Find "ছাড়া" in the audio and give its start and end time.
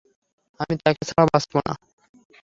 1.09-1.25